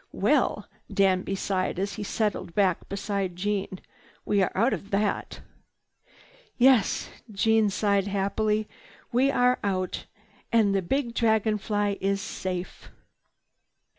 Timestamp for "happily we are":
8.07-9.59